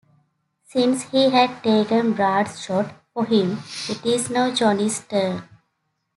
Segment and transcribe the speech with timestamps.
[0.65, 5.43] Since he had taken Brad's shot for him, it is now Johnny's turn.